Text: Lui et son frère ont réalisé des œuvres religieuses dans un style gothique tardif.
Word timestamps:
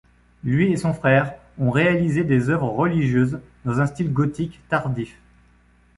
Lui 0.43 0.71
et 0.73 0.77
son 0.77 0.93
frère 0.93 1.35
ont 1.59 1.69
réalisé 1.69 2.23
des 2.23 2.49
œuvres 2.49 2.69
religieuses 2.75 3.39
dans 3.65 3.81
un 3.81 3.85
style 3.85 4.11
gothique 4.11 4.59
tardif. 4.67 5.19